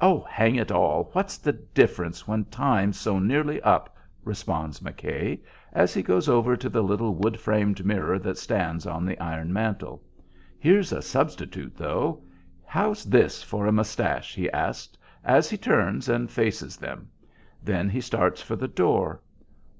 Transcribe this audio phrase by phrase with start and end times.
[0.00, 1.10] "Oh, hang it all!
[1.12, 3.94] What's the difference when time's so nearly up?"
[4.24, 9.06] responds McKay, as he goes over to the little wood framed mirror that stands on
[9.06, 10.02] the iron mantel.
[10.58, 12.20] "Here's a substitute, though!
[12.66, 17.08] How's this for a moustache?" he asks, as he turns and faces them.
[17.62, 19.20] Then he starts for the door.